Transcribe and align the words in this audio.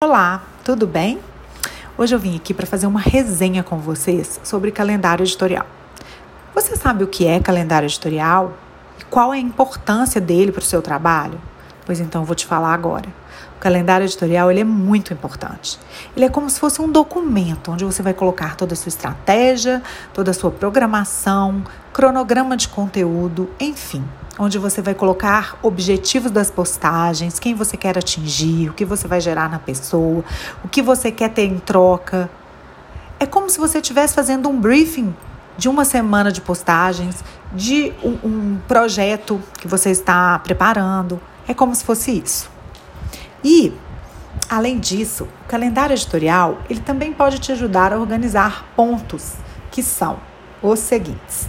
Olá, 0.00 0.44
tudo 0.62 0.86
bem? 0.86 1.18
Hoje 1.98 2.14
eu 2.14 2.20
vim 2.20 2.36
aqui 2.36 2.54
para 2.54 2.64
fazer 2.64 2.86
uma 2.86 3.00
resenha 3.00 3.64
com 3.64 3.78
vocês 3.78 4.38
sobre 4.44 4.70
calendário 4.70 5.24
editorial. 5.24 5.66
Você 6.54 6.76
sabe 6.76 7.02
o 7.02 7.08
que 7.08 7.26
é 7.26 7.40
calendário 7.40 7.86
editorial 7.86 8.52
e 9.00 9.04
qual 9.06 9.34
é 9.34 9.38
a 9.38 9.40
importância 9.40 10.20
dele 10.20 10.52
para 10.52 10.60
o 10.60 10.64
seu 10.64 10.80
trabalho? 10.80 11.40
Pois 11.84 11.98
então 11.98 12.22
eu 12.22 12.24
vou 12.24 12.36
te 12.36 12.46
falar 12.46 12.74
agora. 12.74 13.08
O 13.56 13.58
calendário 13.58 14.04
editorial 14.04 14.52
ele 14.52 14.60
é 14.60 14.64
muito 14.64 15.12
importante. 15.12 15.80
Ele 16.14 16.26
é 16.26 16.28
como 16.28 16.48
se 16.48 16.60
fosse 16.60 16.80
um 16.80 16.92
documento 16.92 17.72
onde 17.72 17.84
você 17.84 18.00
vai 18.00 18.14
colocar 18.14 18.54
toda 18.54 18.74
a 18.74 18.76
sua 18.76 18.90
estratégia, 18.90 19.82
toda 20.14 20.30
a 20.30 20.34
sua 20.34 20.52
programação, 20.52 21.64
cronograma 21.92 22.56
de 22.56 22.68
conteúdo, 22.68 23.50
enfim, 23.58 24.04
onde 24.38 24.58
você 24.58 24.80
vai 24.80 24.94
colocar 24.94 25.58
objetivos 25.62 26.30
das 26.30 26.50
postagens, 26.50 27.38
quem 27.38 27.54
você 27.54 27.76
quer 27.76 27.98
atingir, 27.98 28.70
o 28.70 28.72
que 28.72 28.84
você 28.84 29.08
vai 29.08 29.20
gerar 29.20 29.50
na 29.50 29.58
pessoa, 29.58 30.24
o 30.64 30.68
que 30.68 30.80
você 30.80 31.10
quer 31.10 31.30
ter 31.30 31.44
em 31.44 31.58
troca. 31.58 32.30
É 33.18 33.26
como 33.26 33.50
se 33.50 33.58
você 33.58 33.78
estivesse 33.78 34.14
fazendo 34.14 34.48
um 34.48 34.60
briefing 34.60 35.14
de 35.56 35.68
uma 35.68 35.84
semana 35.84 36.30
de 36.30 36.40
postagens, 36.40 37.24
de 37.52 37.92
um, 38.02 38.18
um 38.28 38.58
projeto 38.68 39.40
que 39.58 39.66
você 39.66 39.90
está 39.90 40.38
preparando. 40.38 41.20
É 41.48 41.52
como 41.52 41.74
se 41.74 41.84
fosse 41.84 42.16
isso. 42.16 42.48
E, 43.42 43.72
além 44.48 44.78
disso, 44.78 45.24
o 45.44 45.48
calendário 45.48 45.94
editorial 45.94 46.58
ele 46.70 46.80
também 46.80 47.12
pode 47.12 47.40
te 47.40 47.50
ajudar 47.50 47.92
a 47.92 47.98
organizar 47.98 48.66
pontos 48.76 49.34
que 49.72 49.82
são 49.82 50.18
os 50.62 50.78
seguintes: 50.78 51.48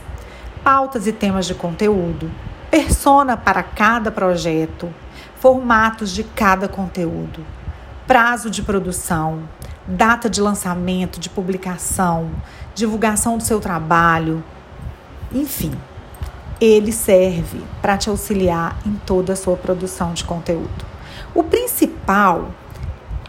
pautas 0.63 1.05
e 1.05 1.11
temas 1.11 1.45
de 1.45 1.53
conteúdo, 1.53 2.31
persona 2.69 3.35
para 3.35 3.63
cada 3.63 4.11
projeto, 4.11 4.93
formatos 5.39 6.11
de 6.11 6.23
cada 6.23 6.67
conteúdo, 6.67 7.43
prazo 8.05 8.49
de 8.49 8.61
produção, 8.61 9.43
data 9.87 10.29
de 10.29 10.39
lançamento, 10.39 11.19
de 11.19 11.29
publicação, 11.29 12.29
divulgação 12.75 13.37
do 13.37 13.43
seu 13.43 13.59
trabalho, 13.59 14.43
enfim. 15.31 15.73
Ele 16.61 16.91
serve 16.91 17.63
para 17.81 17.97
te 17.97 18.09
auxiliar 18.09 18.77
em 18.85 18.93
toda 19.05 19.33
a 19.33 19.35
sua 19.35 19.55
produção 19.55 20.13
de 20.13 20.23
conteúdo. 20.23 20.85
O 21.33 21.41
principal 21.41 22.49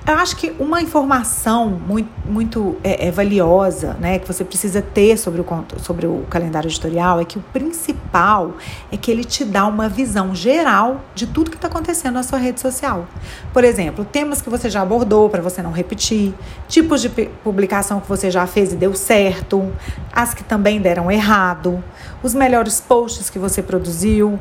eu 0.07 0.15
acho 0.15 0.37
que 0.37 0.53
uma 0.59 0.81
informação 0.81 1.69
muito, 1.69 2.11
muito 2.25 2.77
é, 2.83 3.09
é, 3.09 3.11
valiosa, 3.11 3.95
né, 4.01 4.19
que 4.19 4.27
você 4.27 4.45
precisa 4.45 4.81
ter 4.81 5.17
sobre 5.19 5.41
o, 5.41 5.47
sobre 5.79 6.07
o 6.07 6.25
calendário 6.31 6.69
editorial 6.69 7.21
é 7.21 7.25
que 7.25 7.39
o 7.39 7.43
principal 7.53 8.55
é 8.91 8.97
que 8.97 9.11
ele 9.11 9.25
te 9.25 9.45
dá 9.45 9.67
uma 9.67 9.89
visão 9.89 10.35
geral 10.35 11.03
de 11.15 11.27
tudo 11.27 11.51
que 11.51 11.57
está 11.57 11.69
acontecendo 11.69 12.15
na 12.15 12.23
sua 12.23 12.39
rede 12.39 12.61
social. 12.61 13.07
Por 13.53 13.63
exemplo, 13.63 14.05
temas 14.05 14.41
que 14.41 14.49
você 14.49 14.71
já 14.71 14.81
abordou 14.81 15.29
para 15.29 15.43
você 15.43 15.63
não 15.63 15.71
repetir, 15.71 16.35
tipos 16.67 17.03
de 17.03 17.09
publicação 17.45 18.01
que 18.01 18.09
você 18.09 18.31
já 18.31 18.47
fez 18.47 18.73
e 18.73 18.77
deu 18.77 18.95
certo, 18.95 19.71
as 20.13 20.33
que 20.33 20.43
também 20.43 20.81
deram 20.81 21.11
errado, 21.11 21.83
os 22.23 22.35
melhores 22.35 22.81
posts 22.81 23.29
que 23.29 23.39
você 23.39 23.63
produziu, 23.63 24.39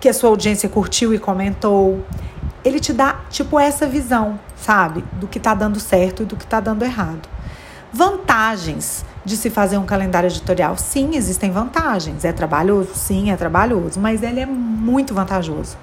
que 0.00 0.08
a 0.08 0.14
sua 0.14 0.30
audiência 0.30 0.68
curtiu 0.68 1.12
e 1.12 1.18
comentou 1.18 2.04
ele 2.64 2.80
te 2.80 2.92
dá 2.92 3.20
tipo 3.28 3.58
essa 3.58 3.86
visão, 3.86 4.38
sabe, 4.56 5.04
do 5.14 5.26
que 5.26 5.38
está 5.38 5.54
dando 5.54 5.80
certo 5.80 6.22
e 6.22 6.26
do 6.26 6.36
que 6.36 6.44
está 6.44 6.60
dando 6.60 6.84
errado. 6.84 7.28
Vantagens 7.92 9.04
de 9.24 9.36
se 9.36 9.50
fazer 9.50 9.78
um 9.78 9.84
calendário 9.84 10.28
editorial. 10.28 10.76
Sim, 10.76 11.10
existem 11.14 11.50
vantagens. 11.50 12.24
É 12.24 12.32
trabalhoso? 12.32 12.94
Sim, 12.94 13.30
é 13.30 13.36
trabalhoso, 13.36 14.00
mas 14.00 14.22
ele 14.22 14.40
é 14.40 14.46
muito 14.46 15.14
vantajoso. 15.14 15.76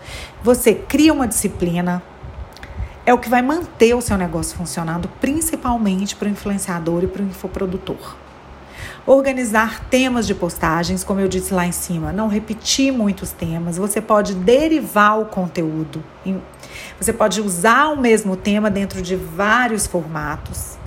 Você 0.43 0.73
cria 0.73 1.13
uma 1.13 1.27
disciplina, 1.27 2.01
é 3.05 3.13
o 3.13 3.17
que 3.17 3.29
vai 3.29 3.41
manter 3.41 3.93
o 3.95 4.01
seu 4.01 4.17
negócio 4.17 4.57
funcionando, 4.57 5.09
principalmente 5.21 6.15
para 6.15 6.27
o 6.27 6.31
influenciador 6.31 7.03
e 7.03 7.07
para 7.07 7.21
o 7.21 7.25
infoprodutor. 7.25 8.15
Organizar 9.05 9.85
temas 9.89 10.27
de 10.27 10.35
postagens, 10.35 11.03
como 11.03 11.19
eu 11.19 11.27
disse 11.27 11.53
lá 11.53 11.65
em 11.65 11.71
cima, 11.71 12.11
não 12.11 12.27
repetir 12.27 12.91
muitos 12.91 13.31
temas. 13.31 13.77
Você 13.77 13.99
pode 13.99 14.35
derivar 14.35 15.19
o 15.19 15.25
conteúdo. 15.25 16.03
Você 16.99 17.11
pode 17.11 17.41
usar 17.41 17.87
o 17.87 17.97
mesmo 17.97 18.35
tema 18.35 18.69
dentro 18.69 19.01
de 19.01 19.15
vários 19.15 19.87
formatos 19.87 20.77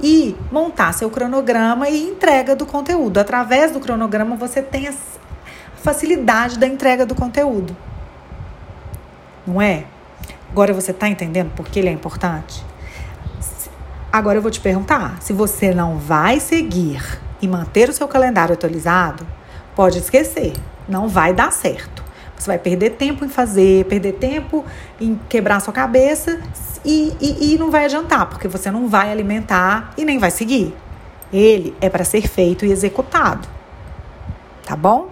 e 0.00 0.36
montar 0.52 0.92
seu 0.92 1.10
cronograma 1.10 1.88
e 1.88 2.08
entrega 2.08 2.54
do 2.54 2.66
conteúdo. 2.66 3.18
Através 3.18 3.72
do 3.72 3.80
cronograma 3.80 4.36
você 4.36 4.62
tem 4.62 4.88
a 4.88 4.94
facilidade 5.76 6.58
da 6.58 6.66
entrega 6.66 7.04
do 7.04 7.14
conteúdo. 7.14 7.76
Não 9.46 9.60
é? 9.60 9.84
Agora 10.50 10.72
você 10.72 10.92
está 10.92 11.08
entendendo 11.08 11.50
por 11.54 11.66
que 11.66 11.78
ele 11.78 11.88
é 11.88 11.92
importante? 11.92 12.64
Agora 14.12 14.38
eu 14.38 14.42
vou 14.42 14.50
te 14.50 14.60
perguntar: 14.60 15.20
se 15.20 15.32
você 15.32 15.74
não 15.74 15.98
vai 15.98 16.38
seguir 16.38 17.02
e 17.44 17.48
manter 17.48 17.90
o 17.90 17.92
seu 17.92 18.08
calendário 18.08 18.54
atualizado, 18.54 19.26
pode 19.76 19.98
esquecer, 19.98 20.54
não 20.88 21.08
vai 21.08 21.34
dar 21.34 21.52
certo. 21.52 22.02
Você 22.36 22.46
vai 22.46 22.58
perder 22.58 22.90
tempo 22.92 23.24
em 23.24 23.28
fazer, 23.28 23.84
perder 23.84 24.14
tempo 24.14 24.64
em 24.98 25.20
quebrar 25.28 25.60
sua 25.60 25.72
cabeça 25.72 26.40
e, 26.84 27.14
e, 27.20 27.54
e 27.54 27.58
não 27.58 27.70
vai 27.70 27.84
adiantar, 27.84 28.26
porque 28.30 28.48
você 28.48 28.70
não 28.70 28.88
vai 28.88 29.12
alimentar 29.12 29.92
e 29.96 30.04
nem 30.04 30.18
vai 30.18 30.30
seguir. 30.30 30.74
Ele 31.30 31.76
é 31.80 31.90
para 31.90 32.02
ser 32.02 32.26
feito 32.26 32.64
e 32.64 32.72
executado. 32.72 33.46
Tá 34.64 34.74
bom? 34.74 35.10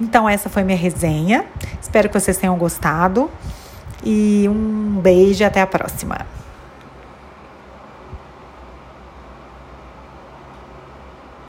Então, 0.00 0.28
essa 0.28 0.50
foi 0.50 0.62
minha 0.64 0.76
resenha. 0.76 1.46
Espero 1.80 2.08
que 2.08 2.18
vocês 2.18 2.36
tenham 2.36 2.56
gostado. 2.58 3.30
E 4.04 4.46
um 4.48 5.00
beijo 5.00 5.42
e 5.42 5.44
até 5.44 5.60
a 5.60 5.66
próxima. 5.66 6.26